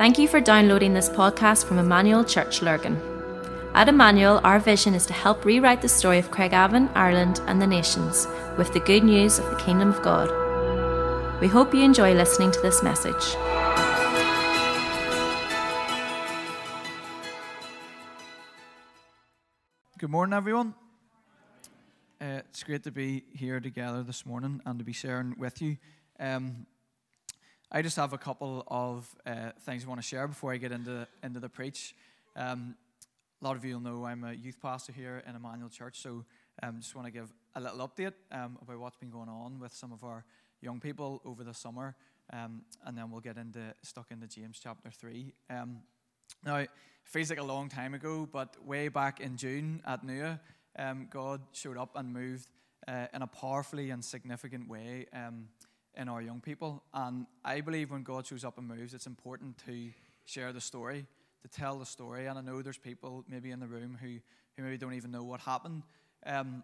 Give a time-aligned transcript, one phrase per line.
[0.00, 2.98] Thank you for downloading this podcast from Emmanuel Church Lurgan.
[3.74, 7.66] At Emmanuel, our vision is to help rewrite the story of Craigavon, Ireland, and the
[7.66, 8.26] nations
[8.56, 10.30] with the good news of the Kingdom of God.
[11.42, 13.36] We hope you enjoy listening to this message.
[19.98, 20.72] Good morning, everyone.
[22.18, 25.76] Uh, it's great to be here together this morning and to be sharing with you.
[26.18, 26.64] Um,
[27.72, 30.72] I just have a couple of uh, things I want to share before I get
[30.72, 31.94] into into the preach.
[32.34, 32.74] Um,
[33.40, 36.24] a lot of you will know I'm a youth pastor here in Emmanuel Church, so
[36.64, 39.72] um, just want to give a little update um, about what's been going on with
[39.72, 40.24] some of our
[40.60, 41.94] young people over the summer,
[42.32, 45.32] um, and then we'll get into stuck into James chapter three.
[45.48, 45.78] Um,
[46.44, 46.70] now, it
[47.04, 50.40] feels like a long time ago, but way back in June at Nua,
[50.76, 52.50] um, God showed up and moved
[52.88, 55.06] uh, in a powerfully and significant way
[55.96, 56.82] in our young people.
[56.94, 59.90] And I believe when God shows up and moves, it's important to
[60.24, 61.06] share the story,
[61.42, 62.26] to tell the story.
[62.26, 64.18] And I know there's people maybe in the room who,
[64.56, 65.82] who maybe don't even know what happened.
[66.24, 66.62] Um,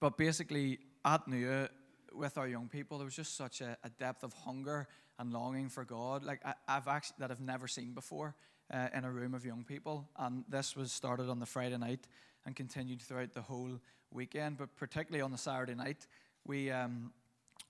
[0.00, 1.68] but basically, at Nua,
[2.12, 5.68] with our young people, there was just such a, a depth of hunger and longing
[5.68, 8.34] for God, like I, have actually that I've never seen before
[8.72, 10.08] uh, in a room of young people.
[10.16, 12.06] And this was started on the Friday night
[12.46, 14.56] and continued throughout the whole weekend.
[14.56, 16.06] But particularly on the Saturday night,
[16.46, 17.12] we um,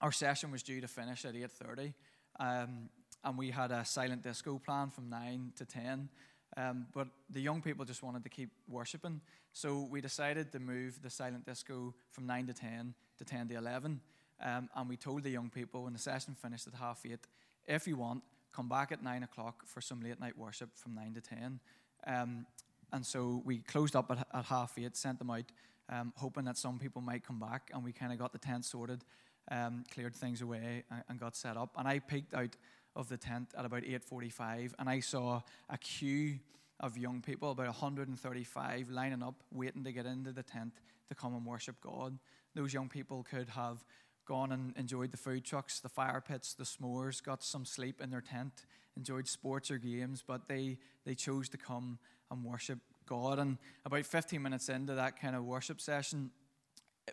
[0.00, 1.92] our session was due to finish at 8.30
[2.38, 2.88] um,
[3.24, 6.08] and we had a silent disco plan from 9 to 10
[6.56, 9.20] um, but the young people just wanted to keep worshiping
[9.52, 13.54] so we decided to move the silent disco from 9 to 10 to 10 to
[13.56, 14.00] 11
[14.42, 17.18] um, and we told the young people when the session finished at half 8
[17.66, 18.22] if you want
[18.54, 21.60] come back at 9 o'clock for some late night worship from 9 to 10
[22.06, 22.46] um,
[22.92, 25.44] and so we closed up at, at half 8 sent them out
[25.90, 28.64] um, hoping that some people might come back and we kind of got the tent
[28.64, 29.04] sorted
[29.50, 31.74] um, cleared things away and, got set up.
[31.76, 32.56] And I peeked out
[32.96, 36.38] of the tent at about 8:45, and I saw a queue
[36.80, 40.72] of young people, about 135, lining up, waiting to get into the tent
[41.08, 42.18] to come and worship God.
[42.54, 43.84] Those young people could have
[44.26, 48.10] gone and enjoyed the food trucks, the fire pits, the s'mores, got some sleep in
[48.10, 48.64] their tent,
[48.96, 51.98] enjoyed sports or games, but they, they chose to come
[52.30, 53.38] and worship God.
[53.38, 56.30] And about 15 minutes into that kind of worship session,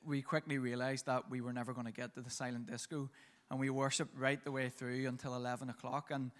[0.05, 3.09] we quickly realized that we were never going to get to the silent disco.
[3.49, 6.11] And we worshiped right the way through until 11 o'clock.
[6.11, 6.31] And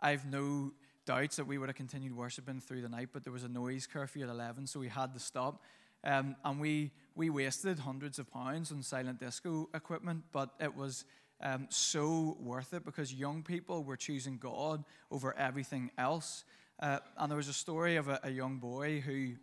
[0.00, 0.72] I've no
[1.04, 3.86] doubts that we would have continued worshiping through the night, but there was a noise
[3.86, 5.62] curfew at 11, so we had to stop.
[6.04, 11.04] Um, and we, we wasted hundreds of pounds on silent disco equipment, but it was
[11.40, 16.44] um, so worth it because young people were choosing God over everything else.
[16.80, 19.34] Uh, and there was a story of a, a young boy who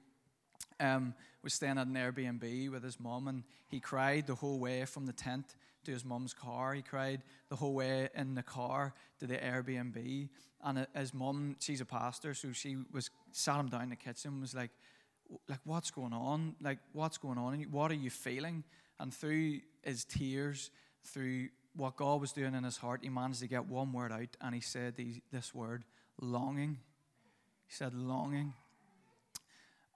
[0.79, 1.13] um,
[1.43, 5.05] was staying at an Airbnb with his mom, and he cried the whole way from
[5.05, 6.73] the tent to his mom's car.
[6.73, 10.29] He cried the whole way in the car to the Airbnb.
[10.63, 14.41] And his mom, she's a pastor, so she was sat him down in the kitchen,
[14.41, 14.71] was like,
[15.47, 16.55] like what's going on?
[16.61, 17.61] Like what's going on?
[17.71, 18.63] What are you feeling?
[18.99, 20.71] And through his tears,
[21.05, 24.35] through what God was doing in his heart, he managed to get one word out,
[24.41, 24.95] and he said
[25.31, 25.85] this word,
[26.19, 26.79] longing.
[27.67, 28.53] He said longing.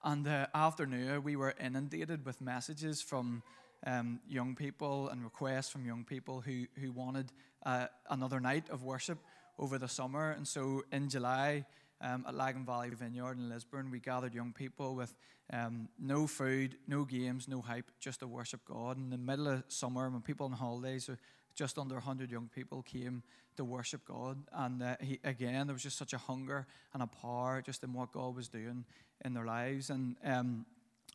[0.03, 3.41] And uh, after Nua we were inundated with messages from
[3.85, 7.31] um, young people and requests from young people who, who wanted
[7.65, 9.19] uh, another night of worship
[9.57, 10.31] over the summer.
[10.31, 11.65] And so in July,
[12.01, 15.15] um, at Lagan Valley Vineyard in Lisburn, we gathered young people with
[15.51, 18.97] um, no food, no games, no hype, just to worship God.
[18.97, 21.15] In the middle of summer, when people on holidays, uh,
[21.55, 23.23] just under 100 young people came
[23.55, 24.37] to worship God.
[24.51, 27.93] And uh, he, again, there was just such a hunger and a power just in
[27.93, 28.85] what God was doing
[29.23, 29.89] in their lives.
[29.89, 30.65] And um,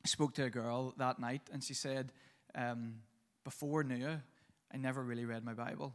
[0.05, 2.13] I spoke to a girl that night, and she said,
[2.55, 2.95] um,
[3.45, 4.21] Before Nua,
[4.73, 5.95] I never really read my Bible.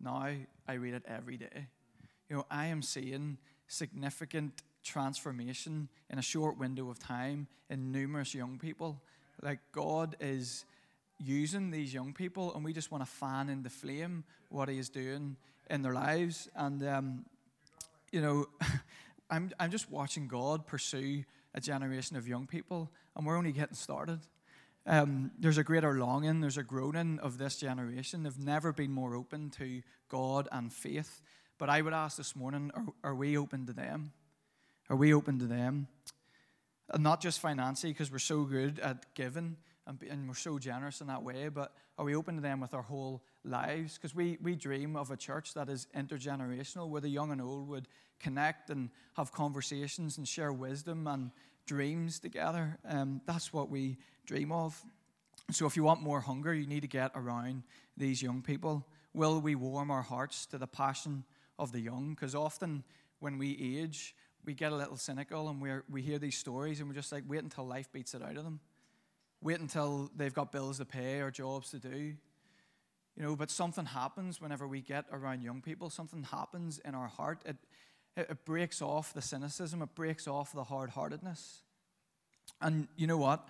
[0.00, 0.26] Now
[0.68, 1.66] I read it every day.
[2.28, 8.34] You know, I am seeing significant transformation in a short window of time in numerous
[8.34, 9.00] young people.
[9.42, 10.64] Like God is
[11.20, 14.78] using these young people, and we just want to fan in the flame what He
[14.78, 15.36] is doing
[15.68, 16.48] in their lives.
[16.54, 17.24] And um,
[18.10, 18.46] you know,
[19.30, 21.24] I'm I'm just watching God pursue
[21.54, 24.20] a generation of young people, and we're only getting started.
[24.86, 28.22] Um, there's a greater longing, there's a groaning of this generation.
[28.22, 31.20] They've never been more open to God and faith.
[31.58, 34.12] But I would ask this morning are, are we open to them?
[34.88, 35.88] Are we open to them?
[36.88, 39.56] And not just financially, because we're so good at giving
[39.90, 42.74] and, and we're so generous in that way, but are we open to them with
[42.74, 43.96] our whole lives?
[43.96, 47.68] Because we, we dream of a church that is intergenerational, where the young and old
[47.68, 47.88] would
[48.20, 51.32] connect and have conversations and share wisdom and
[51.66, 52.78] dreams together.
[52.88, 53.96] Um, that's what we
[54.26, 54.80] dream of.
[55.50, 57.64] So, if you want more hunger, you need to get around
[57.96, 58.86] these young people.
[59.12, 61.24] Will we warm our hearts to the passion
[61.58, 62.10] of the young?
[62.10, 62.84] Because often
[63.18, 64.14] when we age,
[64.44, 67.24] we get a little cynical and we we hear these stories and we're just like,
[67.26, 68.60] wait until life beats it out of them.
[69.42, 72.14] Wait until they've got bills to pay or jobs to do.
[73.16, 75.90] You know, but something happens whenever we get around young people.
[75.90, 77.42] Something happens in our heart.
[77.44, 77.56] It,
[78.16, 79.82] it, it breaks off the cynicism.
[79.82, 81.62] It breaks off the hard-heartedness.
[82.60, 83.48] And you know what?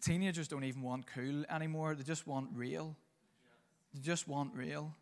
[0.00, 1.94] Teenagers don't even want cool anymore.
[1.94, 2.96] They just want real.
[3.94, 4.94] They just want real.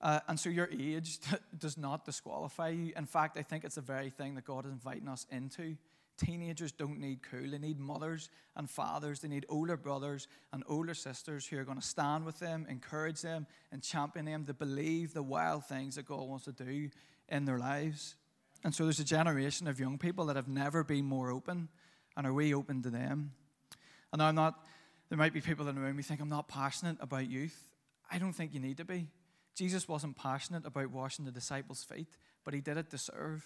[0.00, 1.18] Uh, and so your age
[1.58, 2.92] does not disqualify you.
[2.96, 5.76] In fact, I think it's the very thing that God is inviting us into.
[6.16, 7.50] Teenagers don't need cool.
[7.50, 9.20] They need mothers and fathers.
[9.20, 13.20] They need older brothers and older sisters who are going to stand with them, encourage
[13.20, 16.90] them, and champion them to believe the wild things that God wants to do
[17.28, 18.14] in their lives.
[18.62, 21.68] And so there's a generation of young people that have never been more open,
[22.16, 23.32] and are we open to them?
[24.12, 24.64] And I'm not,
[25.08, 27.68] there might be people in the room who think I'm not passionate about youth.
[28.10, 29.08] I don't think you need to be.
[29.56, 32.08] Jesus wasn't passionate about washing the disciples' feet,
[32.44, 33.44] but he did it to serve.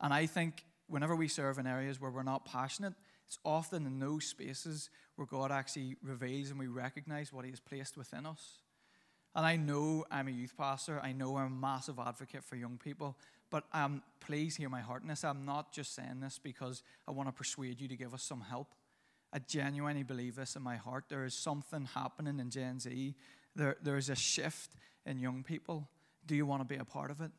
[0.00, 2.92] And I think whenever we serve in areas where we're not passionate,
[3.26, 7.60] it's often in those spaces where God actually reveals and we recognize what he has
[7.60, 8.58] placed within us.
[9.34, 11.00] And I know I'm a youth pastor.
[11.02, 13.16] I know I'm a massive advocate for young people.
[13.50, 15.24] But um, please hear my heart in this.
[15.24, 18.42] I'm not just saying this because I want to persuade you to give us some
[18.42, 18.74] help.
[19.32, 21.04] I genuinely believe this in my heart.
[21.08, 23.14] There is something happening in Gen Z.
[23.56, 24.72] There, there is a shift
[25.06, 25.88] in young people.
[26.26, 27.30] Do you want to be a part of it?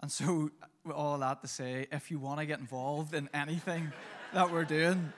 [0.00, 0.50] And so,
[0.94, 3.92] all that to say, if you want to get involved in anything
[4.32, 5.12] that we're doing,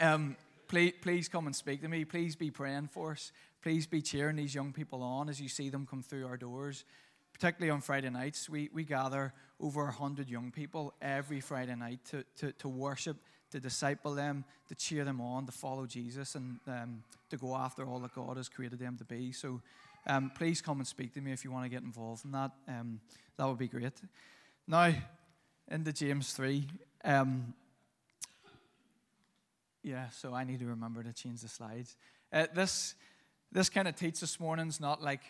[0.00, 0.36] um,
[0.68, 2.04] please, please come and speak to me.
[2.04, 3.32] Please be praying for us.
[3.62, 6.84] Please be cheering these young people on as you see them come through our doors.
[7.32, 12.24] Particularly on Friday nights, we, we gather over 100 young people every Friday night to,
[12.38, 13.16] to, to worship,
[13.50, 17.84] to disciple them, to cheer them on, to follow Jesus, and um, to go after
[17.84, 19.32] all that God has created them to be.
[19.32, 19.60] So
[20.06, 22.52] um, please come and speak to me if you want to get involved in that.
[22.68, 23.00] Um,
[23.36, 23.92] that would be great.
[24.66, 24.92] Now,
[25.68, 26.66] into James 3.
[27.04, 27.54] Um,
[29.82, 31.96] yeah, so I need to remember to change the slides.
[32.32, 32.94] Uh, this
[33.52, 35.22] this kind of teach this morning is not like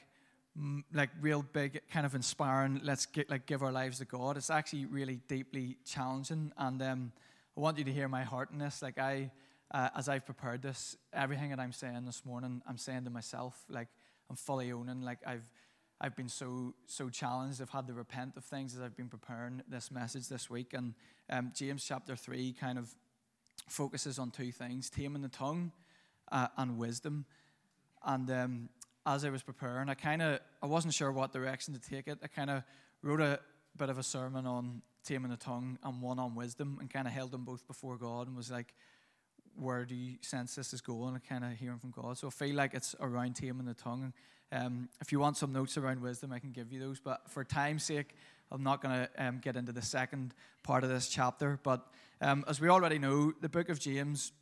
[0.95, 4.49] like real big kind of inspiring let's get like give our lives to god it's
[4.49, 7.13] actually really deeply challenging and um,
[7.55, 9.31] i want you to hear my heart in this like i
[9.75, 13.67] uh, as i've prepared this everything that i'm saying this morning i'm saying to myself
[13.69, 13.89] like
[14.29, 15.03] I'm fully owning.
[15.03, 15.49] Like I've
[16.01, 17.61] I've been so so challenged.
[17.63, 20.75] I've had to repent of things as I've been preparing this message this week.
[20.75, 20.95] And
[21.31, 22.95] um, James chapter three kind of
[23.69, 25.73] focuses on two things: taming the tongue
[26.31, 27.25] uh, and wisdom.
[28.05, 28.69] And um,
[29.05, 32.19] as I was preparing, I kind of I wasn't sure what direction to take it.
[32.23, 32.63] I kind of
[33.03, 33.41] wrote a
[33.77, 37.13] bit of a sermon on taming the tongue and one on wisdom, and kind of
[37.13, 38.75] held them both before God, and was like,
[39.59, 42.19] where do you sense this is going kind of hearing from God.
[42.19, 44.13] So I feel like it's around taming the tongue.
[44.53, 47.01] Um, if you want some notes around wisdom, I can give you those.
[47.01, 48.15] But for time's sake,
[48.51, 51.59] I'm not going to um, get into the second part of this chapter.
[51.63, 51.87] But
[52.21, 54.33] um, as we already know, the book of James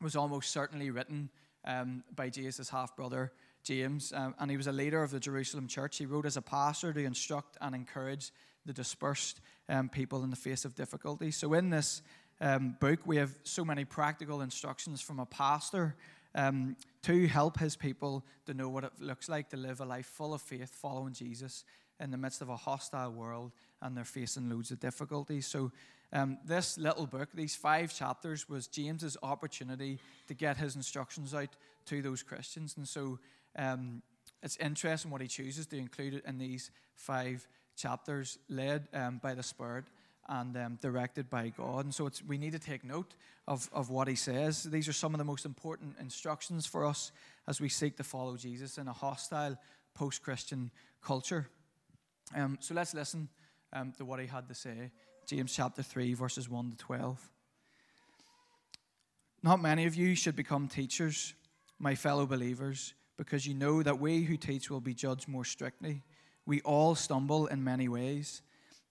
[0.00, 1.30] was almost certainly written
[1.64, 3.32] um, by Jesus' half brother,
[3.62, 4.12] James.
[4.14, 5.98] Um, and he was a leader of the Jerusalem church.
[5.98, 8.32] He wrote as a pastor to instruct and encourage
[8.64, 11.30] the dispersed um, people in the face of difficulty.
[11.30, 12.02] So in this
[12.42, 15.94] um, book, we have so many practical instructions from a pastor
[16.34, 20.06] um, to help his people to know what it looks like to live a life
[20.06, 21.64] full of faith, following Jesus
[22.00, 25.46] in the midst of a hostile world and they're facing loads of difficulties.
[25.46, 25.70] So,
[26.14, 31.48] um, this little book, these five chapters, was James's opportunity to get his instructions out
[31.86, 32.74] to those Christians.
[32.76, 33.18] And so,
[33.56, 34.02] um,
[34.42, 37.46] it's interesting what he chooses to include it in these five
[37.76, 39.84] chapters, led um, by the Spirit
[40.28, 41.84] and um, directed by God.
[41.84, 43.14] And so we need to take note
[43.48, 44.62] of, of what he says.
[44.62, 47.12] These are some of the most important instructions for us
[47.48, 49.58] as we seek to follow Jesus in a hostile
[49.94, 50.70] post Christian
[51.02, 51.48] culture.
[52.34, 53.28] Um, so let's listen
[53.72, 54.90] um, to what he had to say.
[55.26, 57.30] James chapter 3, verses 1 to 12.
[59.42, 61.34] Not many of you should become teachers,
[61.78, 66.02] my fellow believers, because you know that we who teach will be judged more strictly.
[66.46, 68.42] We all stumble in many ways.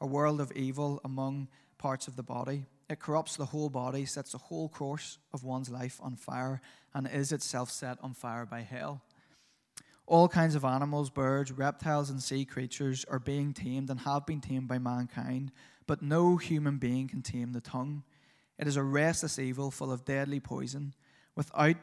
[0.00, 2.64] a world of evil among parts of the body.
[2.88, 6.60] It corrupts the whole body, sets the whole course of one's life on fire,
[6.94, 9.02] and is itself set on fire by hell.
[10.06, 14.40] All kinds of animals, birds, reptiles, and sea creatures are being tamed and have been
[14.40, 15.52] tamed by mankind,
[15.86, 18.02] but no human being can tame the tongue.
[18.58, 20.94] It is a restless evil full of deadly poison.
[21.36, 21.76] Without,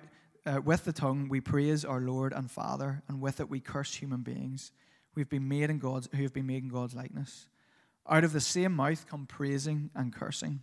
[0.46, 3.94] uh, with the tongue we praise our Lord and Father, and with it we curse
[3.96, 4.72] human beings
[5.18, 7.48] We've been made in God's, who have been made in God's likeness.
[8.10, 10.62] Out of the same mouth come praising and cursing.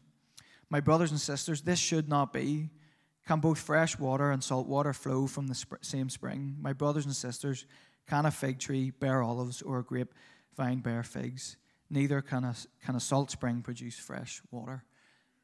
[0.71, 2.71] My brothers and sisters, this should not be.
[3.27, 6.57] Can both fresh water and salt water flow from the sp- same spring?
[6.61, 7.67] My brothers and sisters,
[8.07, 10.13] can a fig tree bear olives or a grape
[10.57, 11.57] vine bear figs?
[11.91, 14.85] Neither can a, can a salt spring produce fresh water.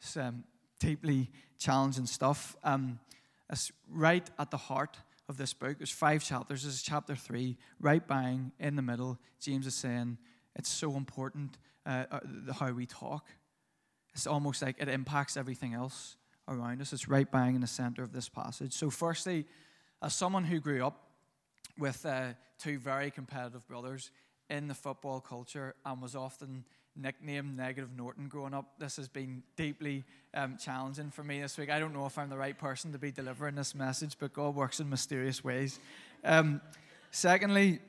[0.00, 0.45] It's um,
[0.78, 2.57] deeply challenging stuff.
[2.64, 2.99] Um,
[3.50, 4.97] it's right at the heart
[5.28, 5.78] of this book.
[5.78, 6.64] There's five chapters.
[6.64, 9.19] This is chapter three, right bang in the middle.
[9.40, 10.19] James is saying
[10.57, 11.57] it's so important
[11.90, 13.26] uh, uh, how we talk.
[14.14, 16.16] It's almost like it impacts everything else
[16.49, 16.92] around us.
[16.92, 18.73] It's right bang in the center of this passage.
[18.73, 19.47] So, firstly,
[20.02, 21.11] as someone who grew up
[21.78, 24.11] with uh, two very competitive brothers
[24.49, 26.64] in the football culture and was often
[26.97, 28.78] nicknamed Negative Norton growing up.
[28.78, 30.04] This has been deeply
[30.35, 31.70] um, challenging for me this week.
[31.70, 34.54] I don't know if I'm the right person to be delivering this message, but God
[34.54, 35.78] works in mysterious ways.
[36.25, 36.61] Um,
[37.11, 37.80] secondly,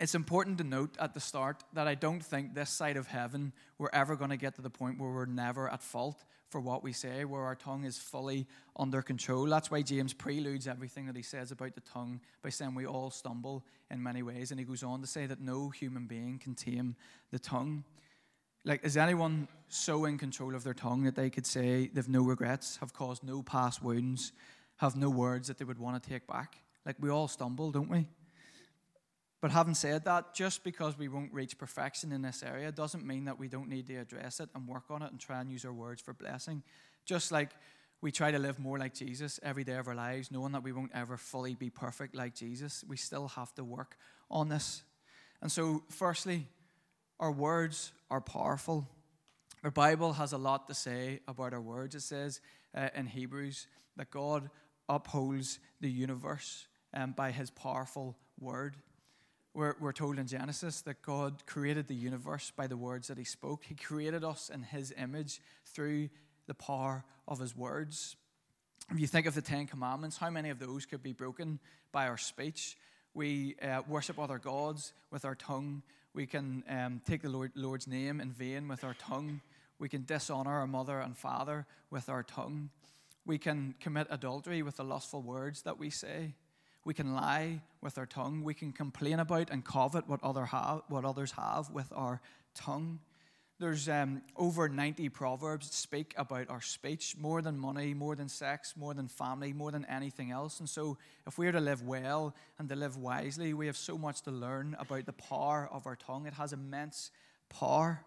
[0.00, 3.52] it's important to note at the start that I don't think this side of heaven
[3.78, 6.82] we're ever going to get to the point where we're never at fault for what
[6.82, 8.46] we say, where our tongue is fully
[8.76, 9.46] under control.
[9.46, 13.10] That's why James preludes everything that he says about the tongue by saying we all
[13.10, 14.50] stumble in many ways.
[14.50, 16.96] And he goes on to say that no human being can tame
[17.30, 17.84] the tongue.
[18.64, 22.22] Like, is anyone so in control of their tongue that they could say they've no
[22.22, 24.32] regrets, have caused no past wounds,
[24.76, 26.56] have no words that they would want to take back?
[26.86, 28.06] Like, we all stumble, don't we?
[29.44, 33.26] But having said that, just because we won't reach perfection in this area doesn't mean
[33.26, 35.66] that we don't need to address it and work on it and try and use
[35.66, 36.62] our words for blessing.
[37.04, 37.50] Just like
[38.00, 40.72] we try to live more like Jesus every day of our lives, knowing that we
[40.72, 43.98] won't ever fully be perfect like Jesus, we still have to work
[44.30, 44.82] on this.
[45.42, 46.48] And so, firstly,
[47.20, 48.88] our words are powerful.
[49.62, 51.94] Our Bible has a lot to say about our words.
[51.94, 52.40] It says
[52.74, 53.66] uh, in Hebrews
[53.98, 54.48] that God
[54.88, 58.76] upholds the universe um, by his powerful word.
[59.54, 63.24] We're, we're told in Genesis that God created the universe by the words that he
[63.24, 63.62] spoke.
[63.64, 66.08] He created us in his image through
[66.48, 68.16] the power of his words.
[68.90, 71.60] If you think of the Ten Commandments, how many of those could be broken
[71.92, 72.76] by our speech?
[73.14, 75.82] We uh, worship other gods with our tongue.
[76.14, 79.40] We can um, take the Lord, Lord's name in vain with our tongue.
[79.78, 82.70] We can dishonor our mother and father with our tongue.
[83.24, 86.34] We can commit adultery with the lustful words that we say.
[86.84, 88.42] We can lie with our tongue.
[88.42, 92.20] We can complain about and covet what, other have, what others have with our
[92.54, 93.00] tongue.
[93.60, 98.28] There's um, over 90 proverbs that speak about our speech more than money, more than
[98.28, 100.58] sex, more than family, more than anything else.
[100.58, 103.96] And so, if we are to live well and to live wisely, we have so
[103.96, 106.26] much to learn about the power of our tongue.
[106.26, 107.12] It has immense
[107.48, 108.04] power.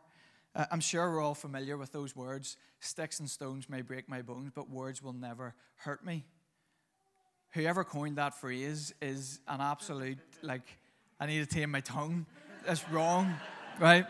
[0.53, 4.21] Uh, I'm sure we're all familiar with those words sticks and stones may break my
[4.21, 6.25] bones, but words will never hurt me.
[7.51, 10.67] Whoever coined that phrase is an absolute, like,
[11.19, 12.25] I need to tame my tongue.
[12.65, 13.33] That's wrong,
[13.79, 14.05] right?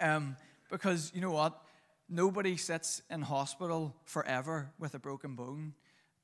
[0.00, 0.36] Um,
[0.70, 1.60] because you know what?
[2.08, 5.74] Nobody sits in hospital forever with a broken bone,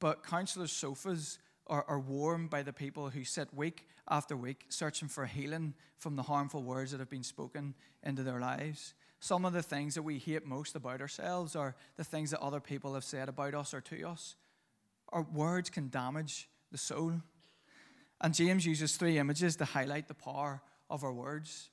[0.00, 5.09] but counselors' sofas are, are warmed by the people who sit week after week searching
[5.09, 8.95] for healing from the harmful words that have been spoken into their lives.
[9.21, 12.61] Some of the things that we hate most about ourselves are the things that other
[12.61, 14.37] people have said about us or to us.
[15.10, 17.14] Our words can damage the soul.
[18.20, 21.70] And James uses three images to highlight the power of our words.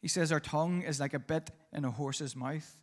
[0.00, 2.78] He says, Our tongue is like a bit in a horse's mouth.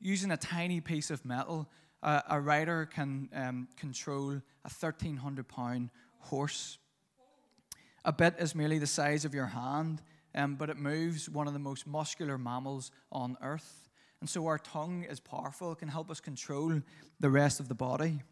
[0.00, 1.68] Using a tiny piece of metal,
[2.02, 6.78] uh, a rider can um, control a 1,300 pound horse.
[8.04, 10.02] A bit is merely the size of your hand,
[10.34, 13.88] um, but it moves one of the most muscular mammals on earth.
[14.20, 16.80] And so our tongue is powerful, it can help us control
[17.20, 18.22] the rest of the body.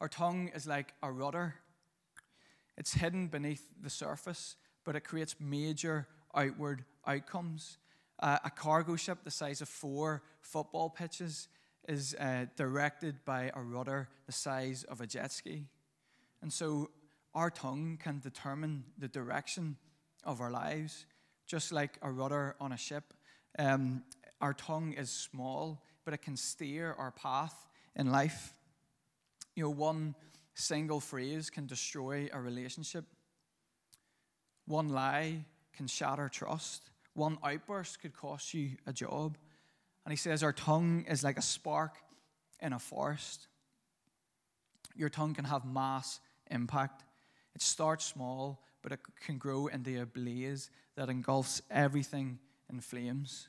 [0.00, 1.54] Our tongue is like a rudder,
[2.76, 7.78] it's hidden beneath the surface, but it creates major outward outcomes.
[8.20, 11.48] Uh, a cargo ship the size of four football pitches
[11.88, 15.64] is uh, directed by a rudder the size of a jet ski.
[16.42, 16.90] And so
[17.34, 19.76] our tongue can determine the direction
[20.24, 21.06] of our lives,
[21.46, 23.14] just like a rudder on a ship.
[23.58, 24.04] Um,
[24.40, 28.54] our tongue is small, but it can steer our path in life.
[29.58, 30.14] You know, one
[30.54, 33.04] single phrase can destroy a relationship.
[34.68, 35.46] One lie
[35.76, 36.92] can shatter trust.
[37.14, 39.36] One outburst could cost you a job.
[40.04, 41.96] And he says, Our tongue is like a spark
[42.60, 43.48] in a forest.
[44.94, 46.20] Your tongue can have mass
[46.52, 47.02] impact.
[47.56, 52.38] It starts small, but it can grow into a blaze that engulfs everything
[52.70, 53.48] in flames.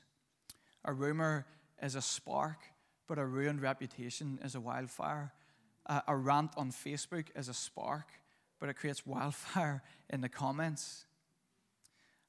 [0.84, 1.46] A rumor
[1.80, 2.58] is a spark,
[3.06, 5.32] but a ruined reputation is a wildfire.
[6.06, 8.06] A, rant on Facebook is a spark,
[8.60, 11.04] but it creates wildfire in the comments.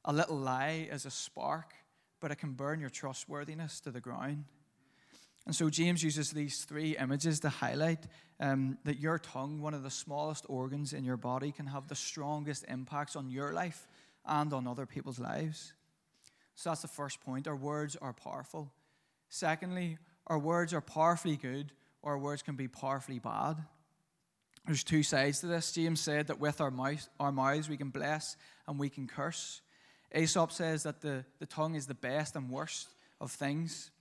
[0.03, 1.73] A little lie is a spark,
[2.19, 4.45] but it can burn your trustworthiness to the ground.
[5.45, 8.05] And so James uses these three images to highlight
[8.39, 11.95] um, that your tongue, one of the smallest organs in your body, can have the
[11.95, 13.87] strongest impacts on your life
[14.25, 15.73] and on other people's lives.
[16.55, 17.47] So that's the first point.
[17.47, 18.71] Our words are powerful.
[19.29, 21.71] Secondly, our words are powerfully good,
[22.03, 23.57] our words can be powerfully bad.
[24.65, 25.71] There's two sides to this.
[25.71, 29.61] James said that with our, mouth, our mouths we can bless and we can curse.
[30.15, 32.89] Aesop says that the, the tongue is the best and worst
[33.19, 33.91] of things.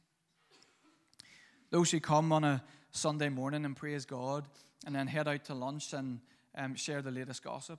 [1.70, 4.44] Those who come on a Sunday morning and praise God
[4.86, 6.20] and then head out to lunch and
[6.56, 7.78] um, share the latest gossip.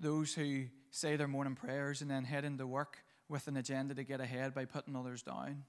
[0.00, 2.98] Those who say their morning prayers and then head into work
[3.28, 5.64] with an agenda to get ahead by putting others down.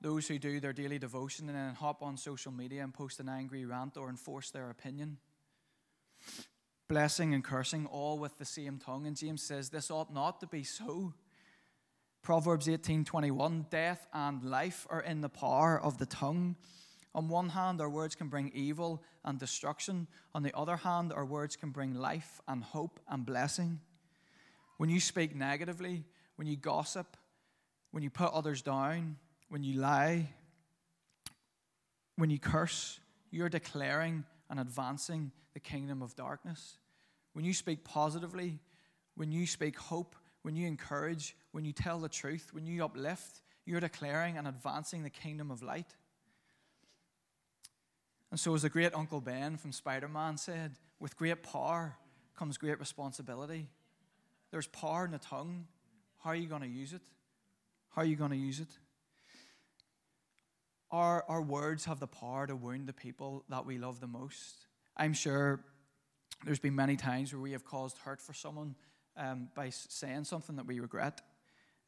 [0.00, 3.28] Those who do their daily devotion and then hop on social media and post an
[3.28, 5.18] angry rant or enforce their opinion.
[6.88, 9.06] Blessing and cursing, all with the same tongue.
[9.06, 11.14] And James says this ought not to be so.
[12.22, 16.56] Proverbs 18:21 Death and life are in the power of the tongue.
[17.14, 20.06] On one hand, our words can bring evil and destruction.
[20.34, 23.80] On the other hand, our words can bring life and hope and blessing.
[24.76, 26.04] When you speak negatively,
[26.36, 27.16] when you gossip,
[27.90, 29.16] when you put others down,
[29.48, 30.28] when you lie,
[32.16, 33.00] when you curse,
[33.30, 36.78] you're declaring and advancing the kingdom of darkness.
[37.32, 38.58] When you speak positively,
[39.14, 43.40] when you speak hope, when you encourage, when you tell the truth, when you uplift,
[43.64, 45.94] you're declaring and advancing the kingdom of light.
[48.30, 51.96] And so, as the great Uncle Ben from Spider Man said, with great power
[52.36, 53.68] comes great responsibility.
[54.50, 55.66] There's power in the tongue.
[56.18, 57.02] How are you going to use it?
[57.90, 58.68] How are you going to use it?
[60.90, 64.66] Our, our words have the power to wound the people that we love the most.
[64.96, 65.60] I'm sure
[66.44, 68.74] there's been many times where we have caused hurt for someone
[69.16, 71.20] um, by saying something that we regret.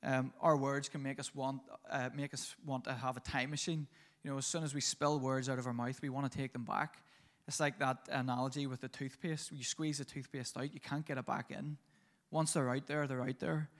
[0.02, 3.50] Um, our words can make us want uh, make us want to have a time
[3.50, 3.86] machine.
[4.22, 6.38] You know, as soon as we spill words out of our mouth, we want to
[6.38, 6.98] take them back.
[7.48, 9.50] It's like that analogy with the toothpaste.
[9.52, 11.78] You squeeze the toothpaste out, you can't get it back in.
[12.30, 13.70] Once they're out there, they're out there.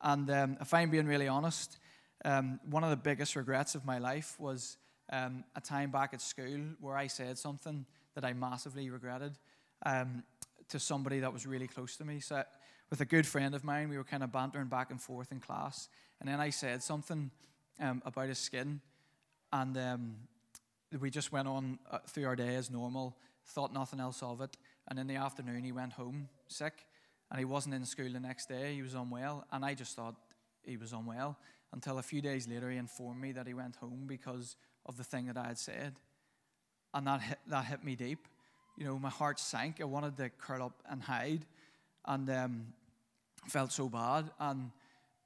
[0.00, 1.78] And um, if I'm being really honest,
[2.24, 4.76] um, one of the biggest regrets of my life was
[5.10, 9.38] um, a time back at school where I said something that I massively regretted
[9.86, 10.22] um,
[10.68, 12.20] to somebody that was really close to me.
[12.20, 12.42] So
[12.90, 13.88] with a good friend of mine.
[13.88, 15.88] We were kind of bantering back and forth in class.
[16.20, 17.30] And then I said something
[17.80, 18.80] um, about his skin.
[19.52, 20.16] And um,
[20.98, 24.56] we just went on uh, through our day as normal, thought nothing else of it.
[24.88, 26.86] And in the afternoon, he went home sick.
[27.30, 28.74] And he wasn't in school the next day.
[28.74, 29.46] He was unwell.
[29.52, 30.14] And I just thought
[30.62, 31.36] he was unwell
[31.72, 35.04] until a few days later he informed me that he went home because of the
[35.04, 36.00] thing that I had said.
[36.94, 38.26] And that hit, that hit me deep.
[38.76, 39.80] You know, my heart sank.
[39.80, 41.44] I wanted to curl up and hide.
[42.04, 42.66] And um,
[43.48, 44.30] felt so bad.
[44.40, 44.70] And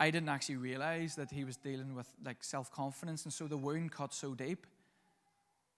[0.01, 3.25] I didn't actually realize that he was dealing with like self confidence.
[3.25, 4.67] And so the wound cut so deep.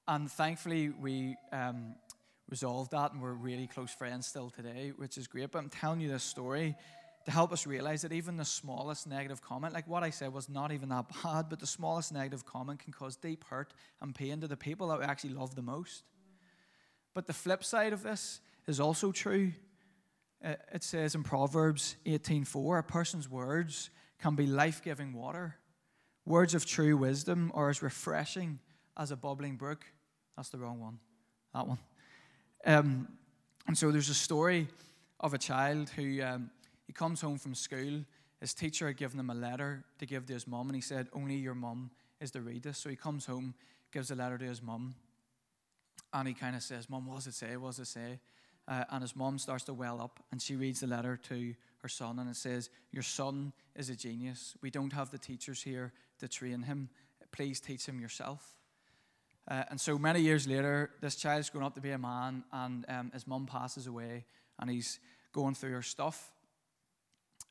[0.06, 1.94] And thankfully, we um,
[2.48, 5.50] resolved that and we're really close friends still today, which is great.
[5.50, 6.74] But I'm telling you this story
[7.24, 10.48] to help us realize that even the smallest negative comment, like what I said was
[10.48, 14.40] not even that bad, but the smallest negative comment can cause deep hurt and pain
[14.40, 16.04] to the people that we actually love the most.
[17.14, 19.52] But the flip side of this is also true
[20.44, 25.56] it says in Proverbs 18:4, a person's words can be life-giving water.
[26.26, 28.60] Words of true wisdom are as refreshing
[28.96, 29.84] as a bubbling brook.
[30.36, 30.98] That's the wrong one.
[31.54, 31.78] That one.
[32.66, 33.08] Um,
[33.66, 34.68] and so there's a story
[35.20, 36.50] of a child who um,
[36.86, 38.04] he comes home from school.
[38.40, 41.08] His teacher had given him a letter to give to his mum, and he said,
[41.12, 42.78] Only your mum is to read this.
[42.78, 43.54] So he comes home,
[43.92, 44.94] gives a letter to his mum,
[46.12, 47.56] and he kind of says, Mum, what does it say?
[47.56, 48.20] What does it say?
[48.66, 51.88] Uh, and his mom starts to well up and she reads the letter to her
[51.88, 54.54] son and it says, Your son is a genius.
[54.62, 56.88] We don't have the teachers here to train him.
[57.30, 58.56] Please teach him yourself.
[59.46, 62.86] Uh, and so many years later, this child's grown up to be a man and
[62.88, 64.24] um, his mum passes away
[64.58, 64.98] and he's
[65.32, 66.30] going through her stuff.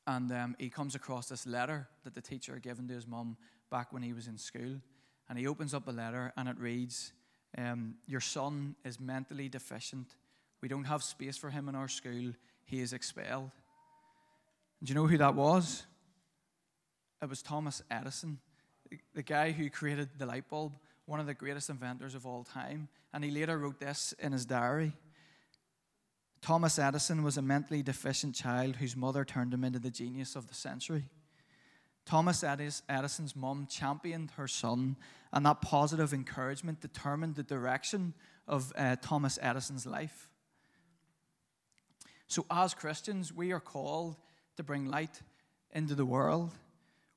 [0.06, 3.36] And um, he comes across this letter that the teacher had given to his mum
[3.70, 4.80] back when he was in school.
[5.28, 7.12] And he opens up the letter and it reads,
[7.56, 10.14] um, Your son is mentally deficient
[10.64, 12.32] we don't have space for him in our school.
[12.64, 13.50] He is expelled.
[14.82, 15.84] Do you know who that was?
[17.20, 18.38] It was Thomas Edison,
[19.14, 20.72] the guy who created the light bulb,
[21.04, 22.88] one of the greatest inventors of all time.
[23.12, 24.94] And he later wrote this in his diary.
[26.44, 30.46] Thomas Edison was a mentally deficient child whose mother turned him into the genius of
[30.46, 31.04] the century.
[32.04, 34.96] Thomas Edison's mum championed her son,
[35.32, 38.12] and that positive encouragement determined the direction
[38.46, 40.28] of uh, Thomas Edison's life.
[42.26, 44.16] So, as Christians, we are called
[44.58, 45.22] to bring light
[45.72, 46.50] into the world.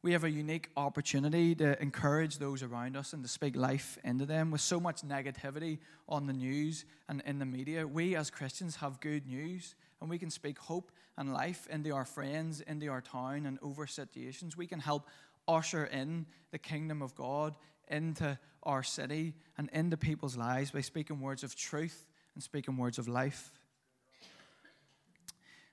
[0.08, 4.26] We have a unique opportunity to encourage those around us and to speak life into
[4.26, 4.52] them.
[4.52, 9.02] With so much negativity on the news and in the media, we as Christians have
[9.02, 13.46] good news and we can speak hope and life into our friends, into our town,
[13.46, 14.56] and over situations.
[14.56, 15.10] We can help
[15.46, 17.58] usher in the kingdom of God
[17.90, 22.98] into our city and into people's lives by speaking words of truth and speaking words
[22.98, 23.52] of life.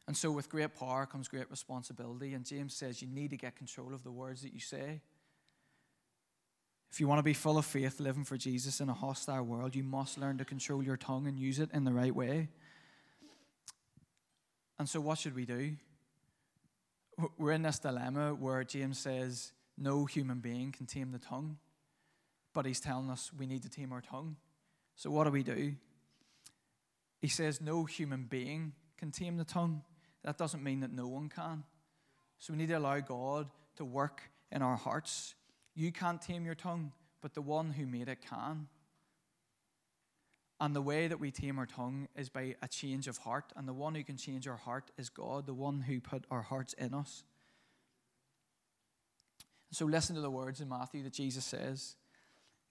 [0.07, 2.35] And so, with great power comes great responsibility.
[2.35, 5.01] And James says you need to get control of the words that you say.
[6.91, 9.75] If you want to be full of faith, living for Jesus in a hostile world,
[9.75, 12.49] you must learn to control your tongue and use it in the right way.
[14.79, 15.77] And so, what should we do?
[17.39, 21.59] We're in this dilemma where James says no human being can tame the tongue,
[22.53, 24.37] but he's telling us we need to tame our tongue.
[24.97, 25.75] So, what do we do?
[27.21, 29.83] He says no human being can tame the tongue
[30.25, 31.65] that doesn't mean that no one can.
[32.39, 35.35] So we need to allow God to work in our hearts.
[35.75, 38.69] You can't tame your tongue, but the one who made it can.
[40.61, 43.53] And the way that we tame our tongue is by a change of heart.
[43.57, 46.43] And the one who can change our heart is God, the one who put our
[46.43, 47.25] hearts in us.
[49.73, 51.97] So listen to the words in Matthew that Jesus says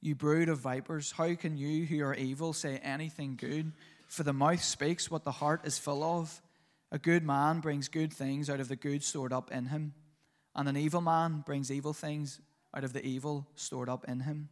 [0.02, 3.74] You brood of vipers, how can you who are evil say anything good?
[4.08, 6.42] For the mouth speaks what the heart is full of.
[6.94, 9.96] A good man brings good things out of the good stored up in him,
[10.56, 12.40] and an evil man brings evil things
[12.72, 14.48] out of the evil stored up in him.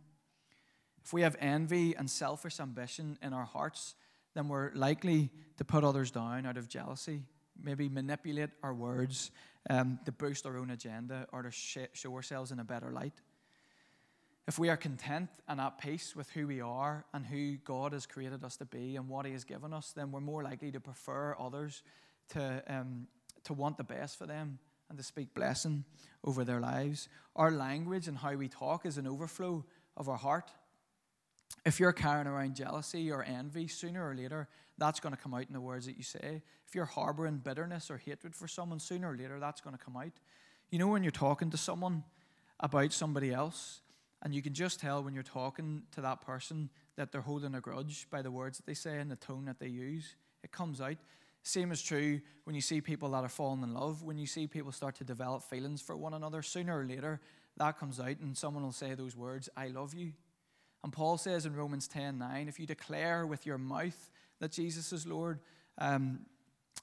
[1.06, 3.93] If we have envy and selfish ambition in our hearts,
[4.34, 7.25] then we're likely to put others down out of jealousy,
[7.62, 9.30] maybe manipulate our words
[9.69, 13.21] um, to boost our own agenda or to sh- show ourselves in a better light.
[14.47, 18.08] If we are content and at peace with who we are and who God has
[18.08, 20.80] created us to be and what He has given us, then we're more likely to
[20.80, 21.84] prefer others
[22.34, 23.08] to, um,
[23.44, 25.86] to want the best for them and to speak blessing
[26.24, 27.08] over their lives.
[27.36, 29.65] Our language and how we talk is an overflow
[29.98, 30.52] of our heart.
[31.65, 35.48] If you're carrying around jealousy or envy, sooner or later, that's going to come out
[35.48, 36.41] in the words that you say.
[36.67, 39.98] If you're harboring bitterness or hatred for someone, sooner or later, that's going to come
[39.98, 40.12] out.
[40.70, 42.04] You know, when you're talking to someone
[42.60, 43.82] about somebody else,
[44.24, 47.62] and you can just tell when you're talking to that person that they're holding a
[47.62, 50.15] grudge by the words that they say and the tone that they use.
[50.44, 50.98] It comes out.
[51.43, 54.47] Same is true when you see people that are falling in love, when you see
[54.47, 57.19] people start to develop feelings for one another, sooner or later
[57.58, 60.13] that comes out and someone will say those words, I love you.
[60.84, 64.91] And Paul says in Romans 10 9, if you declare with your mouth that Jesus
[64.91, 65.39] is Lord
[65.77, 66.21] um,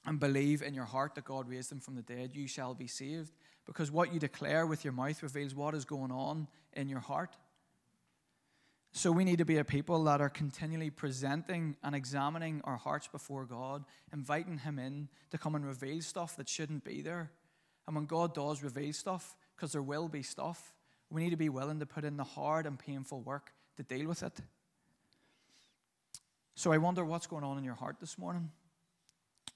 [0.05, 2.87] and believe in your heart that God raised him from the dead, you shall be
[2.87, 3.33] saved.
[3.65, 7.35] Because what you declare with your mouth reveals what is going on in your heart.
[8.91, 13.07] So we need to be a people that are continually presenting and examining our hearts
[13.07, 17.31] before God, inviting Him in to come and reveal stuff that shouldn't be there.
[17.87, 20.73] And when God does reveal stuff, because there will be stuff,
[21.09, 24.07] we need to be willing to put in the hard and painful work to deal
[24.07, 24.33] with it.
[26.55, 28.51] So I wonder what's going on in your heart this morning.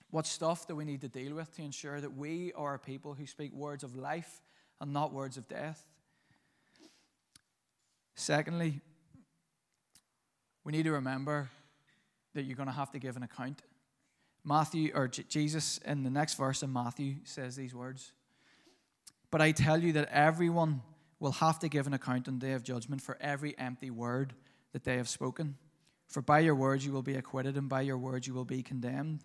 [0.10, 3.14] What stuff do we need to deal with to ensure that we are a people
[3.14, 4.42] who speak words of life
[4.80, 5.84] and not words of death?
[8.16, 8.80] Secondly,
[10.64, 11.50] we need to remember
[12.34, 13.62] that you're going to have to give an account.
[14.46, 18.12] Matthew, or J- Jesus, in the next verse in Matthew, says these words
[19.32, 20.82] But I tell you that everyone
[21.20, 24.34] will have to give an account on the day of judgment for every empty word
[24.74, 25.56] that they have spoken.
[26.08, 28.62] For by your words you will be acquitted, and by your words you will be
[28.62, 29.24] condemned.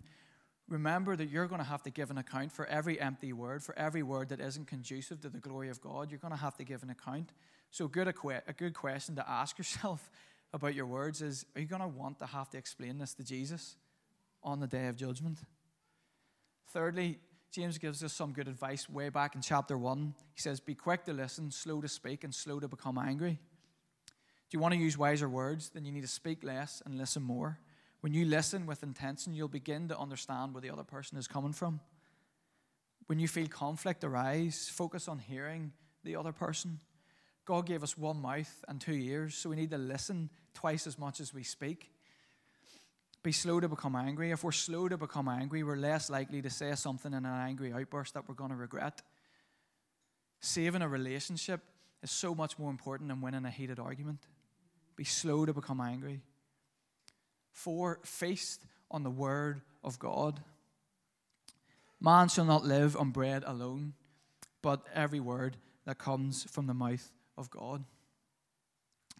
[0.69, 3.77] Remember that you're going to have to give an account for every empty word, for
[3.77, 6.11] every word that isn't conducive to the glory of God.
[6.11, 7.31] You're going to have to give an account.
[7.71, 8.13] So, good a,
[8.47, 10.09] a good question to ask yourself
[10.53, 13.23] about your words is are you going to want to have to explain this to
[13.23, 13.75] Jesus
[14.43, 15.39] on the day of judgment?
[16.71, 17.19] Thirdly,
[17.51, 20.13] James gives us some good advice way back in chapter 1.
[20.33, 23.39] He says, Be quick to listen, slow to speak, and slow to become angry.
[24.49, 25.69] Do you want to use wiser words?
[25.69, 27.59] Then you need to speak less and listen more.
[28.01, 31.53] When you listen with intention, you'll begin to understand where the other person is coming
[31.53, 31.79] from.
[33.07, 36.79] When you feel conflict arise, focus on hearing the other person.
[37.49, 40.99] God gave us one mouth and two ears, so we need to listen twice as
[40.99, 41.89] much as we speak.
[43.23, 44.29] Be slow to become angry.
[44.29, 47.73] If we're slow to become angry, we're less likely to say something in an angry
[47.73, 49.01] outburst that we're going to regret.
[50.41, 51.61] Saving a relationship
[52.03, 54.19] is so much more important than winning a heated argument.
[54.95, 56.21] Be slow to become angry.
[57.51, 60.39] Four, feast on the word of God.
[61.99, 63.93] Man shall not live on bread alone,
[64.61, 67.83] but every word that comes from the mouth of God.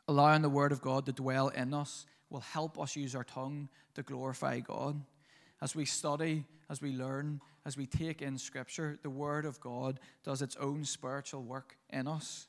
[0.07, 3.69] Allowing the word of God to dwell in us will help us use our tongue
[3.95, 5.01] to glorify God.
[5.61, 9.99] As we study, as we learn, as we take in Scripture, the Word of God
[10.23, 12.47] does its own spiritual work in us.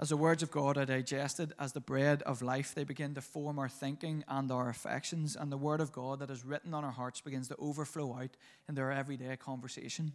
[0.00, 3.20] As the words of God are digested as the bread of life, they begin to
[3.20, 6.84] form our thinking and our affections, and the Word of God that is written on
[6.84, 8.36] our hearts begins to overflow out
[8.68, 10.12] into our everyday conversation.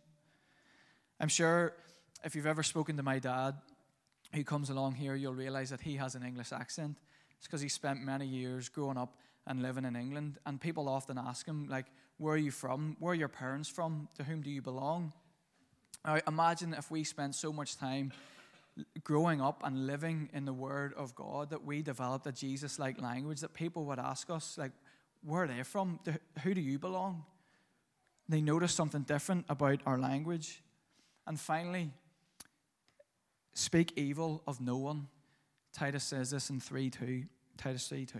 [1.20, 1.74] I'm sure
[2.24, 3.56] if you've ever spoken to my dad,
[4.34, 6.98] who comes along here, you'll realize that he has an English accent.
[7.38, 10.38] It's because he spent many years growing up and living in England.
[10.46, 11.86] And people often ask him, like,
[12.18, 12.96] where are you from?
[13.00, 14.08] Where are your parents from?
[14.16, 15.14] To whom do you belong?
[16.06, 18.12] Now, imagine if we spent so much time
[19.04, 23.00] growing up and living in the Word of God that we developed a Jesus like
[23.00, 24.72] language that people would ask us, like,
[25.24, 26.00] where are they from?
[26.06, 27.24] To who do you belong?
[28.28, 30.64] They notice something different about our language.
[31.28, 31.92] And finally,
[33.54, 35.08] speak evil of no one.
[35.74, 37.24] Titus says this in 3 2.
[37.58, 38.20] Titus 3 2.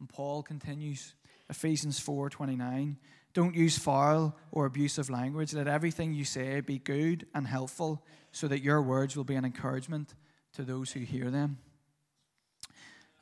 [0.00, 1.14] And Paul continues,
[1.48, 2.96] Ephesians 4 29.
[3.32, 5.52] Don't use foul or abusive language.
[5.54, 9.44] Let everything you say be good and helpful, so that your words will be an
[9.44, 10.14] encouragement
[10.54, 11.58] to those who hear them.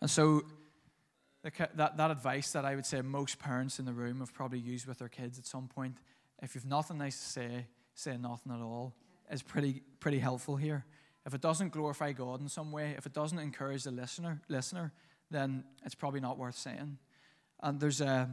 [0.02, 0.42] And so,
[1.42, 4.86] that, that advice that I would say most parents in the room have probably used
[4.86, 5.96] with their kids at some point
[6.42, 8.94] if you've nothing nice to say, say nothing at all,
[9.30, 10.84] is pretty, pretty helpful here.
[11.24, 14.92] If it doesn't glorify God in some way, if it doesn't encourage the listener, listener,
[15.30, 16.98] then it's probably not worth saying.
[17.62, 18.28] And there's a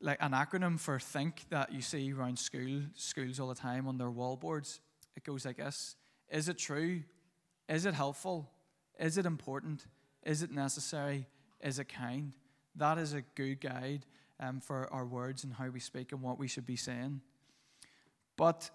[0.00, 3.96] like an acronym for think that you see around school schools all the time on
[3.96, 4.80] their wallboards.
[5.16, 5.96] It goes like this:
[6.28, 7.02] Is it true?
[7.68, 8.50] Is it helpful?
[8.98, 9.86] Is it important?
[10.24, 11.26] Is it necessary?
[11.60, 12.32] Is it kind?
[12.76, 14.04] That is a good guide
[14.40, 17.20] um, for our words and how we speak and what we should be saying.
[18.36, 18.70] But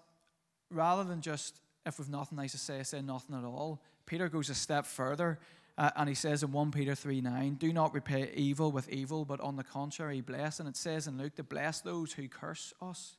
[0.70, 3.80] rather than just if we've nothing nice to say, say nothing at all.
[4.06, 5.38] Peter goes a step further
[5.78, 9.24] uh, and he says in 1 Peter 3 9, Do not repay evil with evil,
[9.24, 10.58] but on the contrary, bless.
[10.58, 13.16] And it says in Luke to bless those who curse us.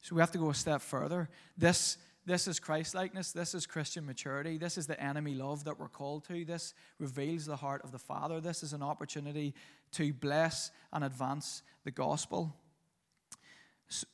[0.00, 1.28] So we have to go a step further.
[1.58, 3.32] This, this is Christ likeness.
[3.32, 4.56] This is Christian maturity.
[4.56, 6.44] This is the enemy love that we're called to.
[6.44, 8.40] This reveals the heart of the Father.
[8.40, 9.52] This is an opportunity
[9.92, 12.54] to bless and advance the gospel.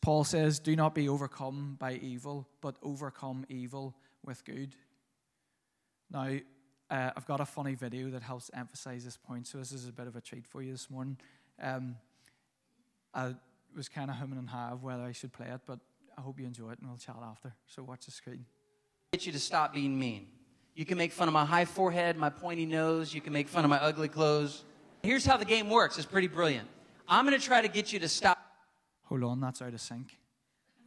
[0.01, 4.75] Paul says, Do not be overcome by evil, but overcome evil with good.
[6.11, 6.29] Now,
[6.91, 9.93] uh, I've got a funny video that helps emphasize this point, so this is a
[9.93, 11.17] bit of a treat for you this morning.
[11.63, 11.97] Um,
[13.15, 13.35] I
[13.77, 15.79] was kind of humming and have whether I should play it, but
[16.19, 17.55] I hope you enjoy it and we'll chat after.
[17.67, 18.45] So watch the screen.
[19.13, 20.27] Get you to stop being mean.
[20.75, 23.65] You can make fun of my high forehead, my pointy nose, you can make fun
[23.65, 24.65] of my ugly clothes.
[25.03, 26.69] Here's how the game works it's pretty brilliant.
[27.09, 28.40] I'm going to try to get you to stop
[29.11, 30.17] hold on, that's out of sync.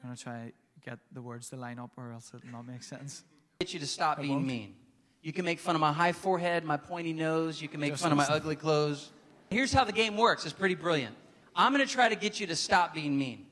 [0.01, 0.51] I'm going to try
[0.83, 3.23] get the words to line up or else it'll not make sense.
[3.59, 4.75] Get you to stop being mean.
[5.21, 7.61] You can make fun of my high forehead, my pointy nose.
[7.61, 9.11] You can make Just fun of my ugly clothes.
[9.49, 10.43] Here's how the game works.
[10.45, 11.15] It's pretty brilliant.
[11.55, 13.45] I'm going to try to get you to stop being mean.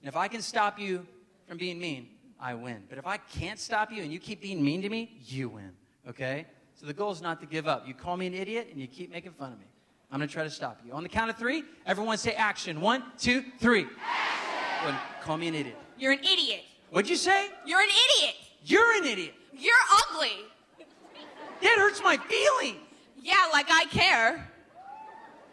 [0.00, 1.06] And if I can stop you
[1.48, 2.08] from being mean,
[2.40, 2.84] I win.
[2.88, 5.72] But if I can't stop you and you keep being mean to me, you win.
[6.08, 6.46] Okay?
[6.74, 7.86] So the goal is not to give up.
[7.86, 9.66] You call me an idiot and you keep making fun of me.
[10.10, 10.92] I'm going to try to stop you.
[10.92, 12.80] On the count of three, everyone say action.
[12.80, 13.86] One, two, three.
[14.00, 14.94] Action.
[15.22, 15.76] call me an idiot.
[15.98, 16.62] You're an idiot.
[16.90, 17.48] What'd you say?
[17.66, 18.34] You're an idiot.
[18.64, 19.34] You're an idiot.
[19.56, 20.32] You're ugly.
[21.62, 22.78] That hurts my feelings.
[23.20, 24.48] Yeah, like I care.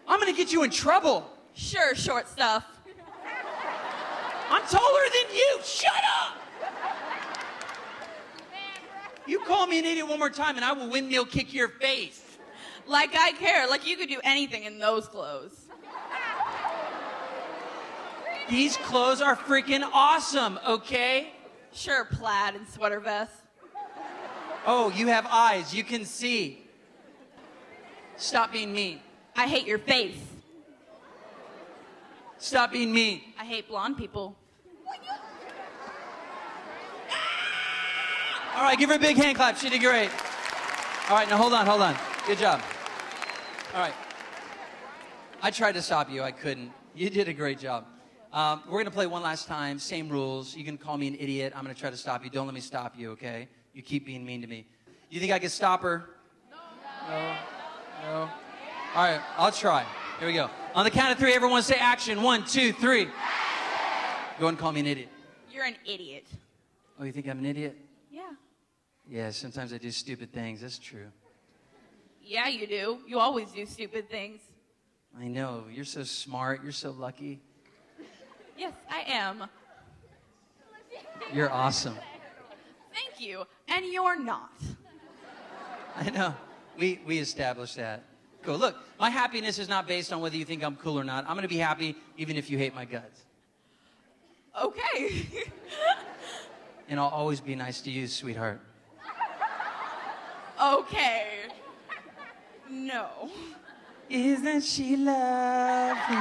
[0.08, 1.26] I'm going to get you in trouble.
[1.54, 2.66] Sure, short stuff.
[4.50, 5.60] I'm taller than you.
[5.64, 6.38] Shut up.
[9.26, 12.31] You call me an idiot one more time and I will windmill kick your face.
[12.88, 13.68] Like I care.
[13.68, 15.68] Like you could do anything in those clothes.
[18.50, 21.32] These clothes are freaking awesome, okay?
[21.72, 23.32] Sure, plaid and sweater vest.
[24.66, 25.74] Oh, you have eyes.
[25.74, 26.68] You can see.
[28.18, 29.00] Stop being mean.
[29.36, 30.18] I hate your face.
[32.38, 33.22] Stop being mean.
[33.40, 34.36] I hate blonde people.
[38.56, 39.58] All right, give her a big hand clap.
[39.58, 40.10] She did great.
[41.10, 41.96] All right, now hold on, hold on.
[42.28, 42.62] Good job.
[43.74, 43.94] All right.
[45.42, 46.22] I tried to stop you.
[46.22, 46.72] I couldn't.
[46.94, 47.88] You did a great job.
[48.32, 49.80] Um, we're going to play one last time.
[49.80, 50.56] Same rules.
[50.56, 51.52] You can call me an idiot.
[51.56, 52.30] I'm going to try to stop you.
[52.30, 53.50] Don't let me stop you, okay?
[53.74, 54.68] You keep being mean to me.
[55.10, 56.12] You think I can stop her?
[56.52, 56.58] No.
[57.10, 57.36] No.
[58.04, 58.30] No.
[58.96, 59.20] All right.
[59.38, 59.84] I'll try.
[60.20, 60.48] Here we go.
[60.76, 62.22] On the count of three, everyone say action.
[62.22, 63.08] One, two, three.
[64.40, 65.10] Go and call me an idiot.
[65.52, 66.28] You're an idiot.
[67.00, 67.76] Oh, you think I'm an idiot?
[68.12, 68.30] Yeah.
[69.10, 70.62] Yeah, sometimes I do stupid things.
[70.62, 71.08] That's true.
[72.32, 73.00] Yeah, you do.
[73.06, 74.40] You always do stupid things.
[75.20, 75.66] I know.
[75.70, 76.64] You're so smart.
[76.64, 77.42] You're so lucky.
[78.58, 79.50] Yes, I am.
[81.34, 81.98] You're awesome.
[82.94, 84.54] Thank you, and you're not.
[85.98, 86.34] I know.
[86.78, 88.06] We, we established that.
[88.44, 88.58] Cool.
[88.58, 91.26] Look, my happiness is not based on whether you think I'm cool or not.
[91.26, 93.26] I'm going to be happy even if you hate my guts.
[94.64, 95.26] Okay.
[96.88, 98.62] And I'll always be nice to you, sweetheart.
[100.62, 101.51] okay.
[102.72, 103.30] No.
[104.10, 106.16] Isn't she lovely?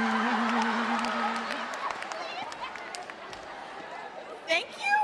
[4.47, 4.95] Thank you.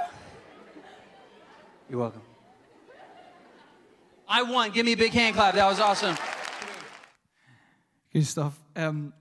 [1.90, 2.22] You're welcome.
[4.28, 4.72] I won.
[4.72, 5.56] Give me a big hand clap.
[5.56, 6.18] That was awesome.
[8.12, 8.60] Good stuff.
[8.76, 9.14] Um,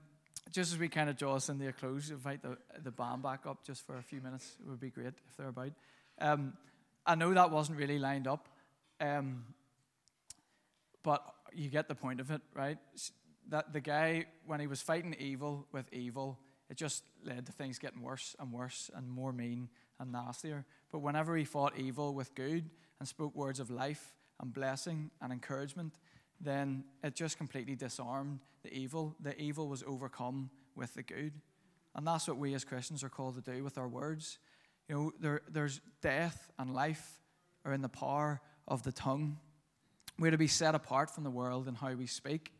[0.51, 3.45] just as we kind of draw us in a close, invite the, the band back
[3.45, 4.57] up just for a few minutes.
[4.59, 5.71] It would be great if they're about.
[6.19, 6.53] Um,
[7.05, 8.49] I know that wasn't really lined up,
[8.99, 9.45] um,
[11.03, 12.77] but you get the point of it, right?
[13.49, 17.79] That the guy, when he was fighting evil with evil, it just led to things
[17.79, 20.65] getting worse and worse and more mean and nastier.
[20.91, 25.31] But whenever he fought evil with good and spoke words of life and blessing and
[25.31, 25.97] encouragement,
[26.39, 29.15] then it just completely disarmed the evil.
[29.21, 31.33] The evil was overcome with the good.
[31.95, 34.37] And that's what we as Christians are called to do with our words.
[34.87, 37.21] You know, there, there's death and life
[37.65, 39.37] are in the power of the tongue.
[40.19, 42.51] We're to be set apart from the world in how we speak.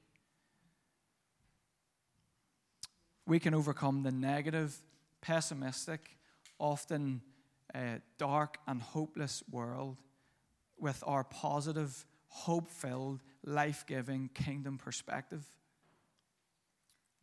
[3.25, 4.77] We can overcome the negative,
[5.21, 6.17] pessimistic,
[6.59, 7.21] often
[7.73, 9.97] uh, dark and hopeless world
[10.79, 15.43] with our positive, hope filled, life giving kingdom perspective.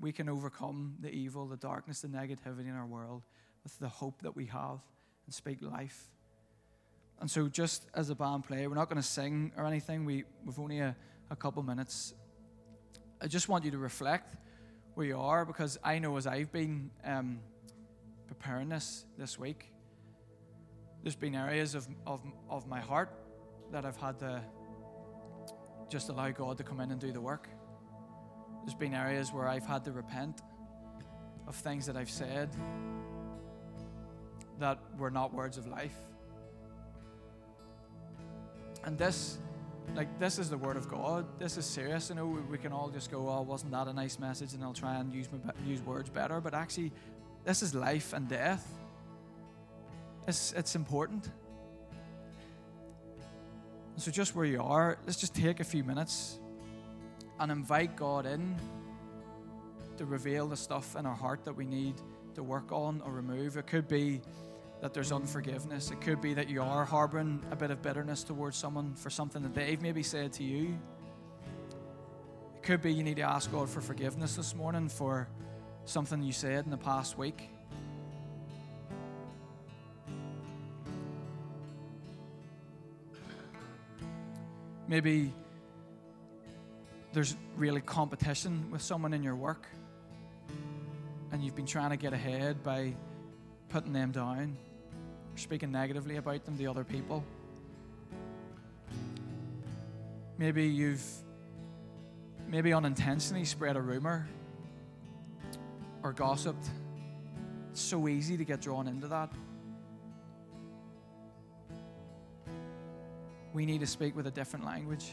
[0.00, 3.22] We can overcome the evil, the darkness, the negativity in our world
[3.62, 4.80] with the hope that we have
[5.26, 6.10] and speak life.
[7.20, 10.04] And so, just as a band player, we're not going to sing or anything.
[10.04, 10.94] We, we've only a,
[11.30, 12.14] a couple minutes.
[13.20, 14.34] I just want you to reflect
[14.94, 17.40] where you are because I know as I've been um,
[18.26, 19.72] preparing this this week,
[21.02, 23.10] there's been areas of, of, of my heart
[23.72, 24.42] that I've had to
[25.88, 27.48] just allow God to come in and do the work.
[28.64, 30.40] There's been areas where I've had to repent
[31.46, 32.54] of things that I've said
[34.58, 35.96] that were not words of life.
[38.84, 39.38] And this,
[39.94, 41.26] like, this is the word of God.
[41.38, 42.10] This is serious.
[42.10, 44.62] I know we, we can all just go, "Oh, wasn't that a nice message?" And
[44.62, 46.40] I'll try and use my, use words better.
[46.40, 46.92] But actually,
[47.44, 48.66] this is life and death.
[50.28, 51.28] It's it's important.
[53.96, 56.40] So just where you are, let's just take a few minutes
[57.38, 58.56] and invite God in
[59.96, 61.94] to reveal the stuff in our heart that we need
[62.34, 63.56] to work on or remove.
[63.56, 64.20] It could be
[64.84, 65.90] that there's unforgiveness.
[65.90, 69.42] It could be that you are harboring a bit of bitterness towards someone for something
[69.42, 70.76] that they've maybe said to you.
[72.56, 75.26] It could be you need to ask God for forgiveness this morning for
[75.86, 77.48] something you said in the past week.
[84.86, 85.32] Maybe
[87.14, 89.66] there's really competition with someone in your work
[91.32, 92.94] and you've been trying to get ahead by
[93.70, 94.58] putting them down
[95.34, 97.24] or speaking negatively about them to other people.
[100.38, 101.04] Maybe you've
[102.48, 104.28] maybe unintentionally spread a rumor
[106.02, 106.66] or gossiped.
[107.70, 109.32] It's so easy to get drawn into that.
[113.52, 115.12] We need to speak with a different language.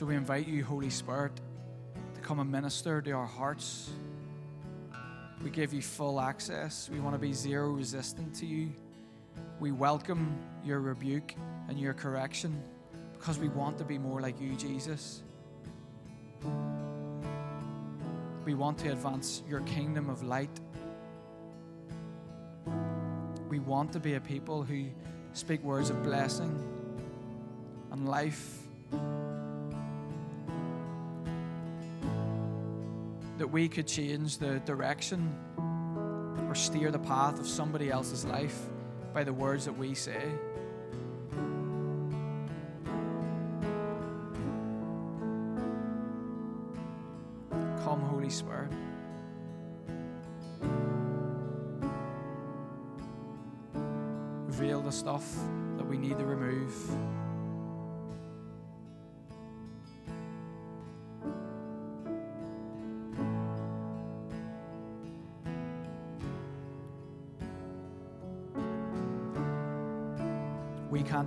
[0.00, 1.32] So we invite you, Holy Spirit,
[2.14, 3.90] to come and minister to our hearts.
[5.44, 6.88] We give you full access.
[6.90, 8.70] We want to be zero resistant to you.
[9.60, 11.34] We welcome your rebuke
[11.68, 12.62] and your correction
[13.12, 15.22] because we want to be more like you, Jesus.
[18.46, 20.60] We want to advance your kingdom of light.
[23.50, 24.86] We want to be a people who
[25.34, 26.58] speak words of blessing
[27.92, 28.60] and life.
[33.40, 35.34] That we could change the direction
[36.46, 38.66] or steer the path of somebody else's life
[39.14, 40.20] by the words that we say.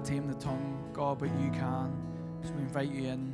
[0.03, 1.95] Tame the tongue, God, but you can.
[2.43, 3.32] So we invite you in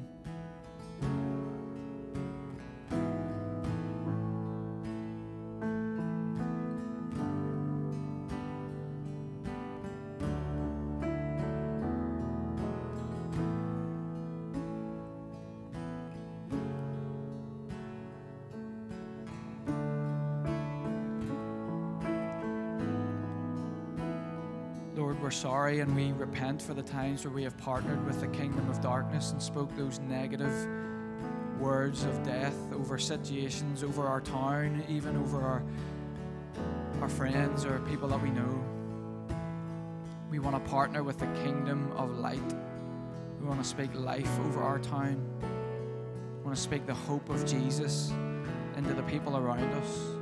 [25.04, 28.70] we're sorry and we repent for the times where we have partnered with the kingdom
[28.70, 30.68] of darkness and spoke those negative
[31.60, 35.64] words of death over situations, over our town, even over our,
[37.02, 38.64] our friends or people that we know.
[40.30, 42.54] We want to partner with the kingdom of light.
[43.40, 45.26] We want to speak life over our town.
[46.40, 48.12] We want to speak the hope of Jesus
[48.76, 50.19] into the people around us.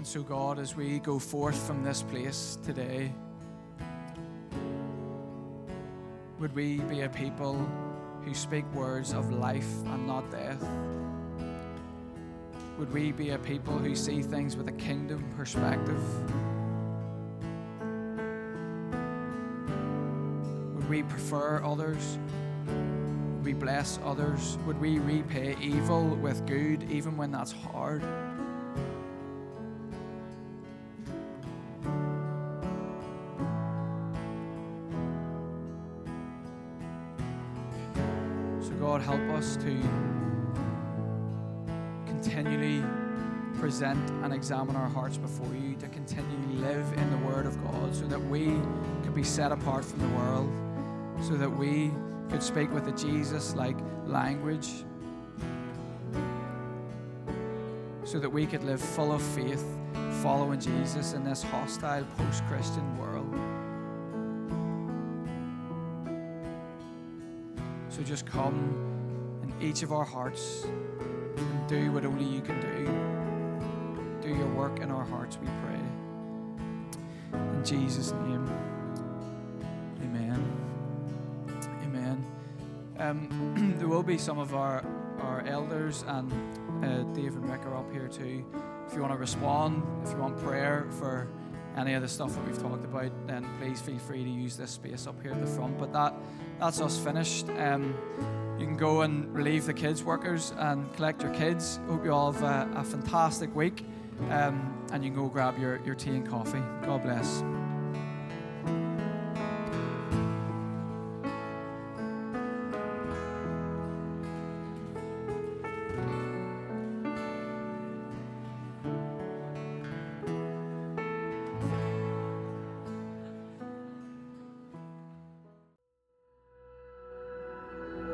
[0.00, 3.12] And so, God, as we go forth from this place today,
[6.38, 7.68] would we be a people
[8.24, 10.66] who speak words of life and not death?
[12.78, 16.02] Would we be a people who see things with a kingdom perspective?
[20.76, 22.18] Would we prefer others?
[22.66, 24.56] Would we bless others?
[24.64, 28.02] Would we repay evil with good even when that's hard?
[44.50, 48.18] Examine our hearts before you, to continually live in the Word of God, so that
[48.18, 48.46] we
[49.04, 50.50] could be set apart from the world,
[51.22, 51.92] so that we
[52.28, 53.76] could speak with a Jesus like
[54.06, 54.68] language,
[58.02, 59.64] so that we could live full of faith,
[60.20, 63.32] following Jesus in this hostile post Christian world.
[67.88, 70.64] So just come in each of our hearts
[71.36, 73.19] and do what only you can do.
[74.22, 75.80] Do your work in our hearts, we pray.
[77.32, 78.46] In Jesus' name,
[80.02, 80.44] amen.
[81.84, 82.26] Amen.
[82.98, 84.84] Um, there will be some of our,
[85.20, 86.30] our elders and
[86.84, 88.44] uh, Dave and Rick are up here too.
[88.86, 91.26] If you want to respond, if you want prayer for
[91.76, 94.72] any of the stuff that we've talked about, then please feel free to use this
[94.72, 95.78] space up here at the front.
[95.78, 96.14] But that
[96.58, 97.48] that's us finished.
[97.50, 97.94] Um,
[98.58, 101.80] you can go and relieve the kids workers and collect your kids.
[101.88, 103.86] Hope you all have a, a fantastic week.
[104.28, 106.62] Um, and you can go grab your, your tea and coffee.
[106.82, 107.42] God bless.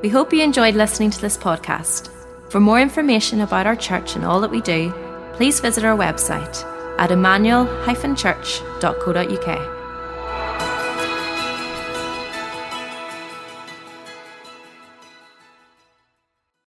[0.02, 2.10] We hope you enjoyed listening to this podcast.
[2.52, 4.94] For more information about our church and all that we do,
[5.36, 6.64] please visit our website
[6.98, 9.75] at emmanuel-church.co.uk.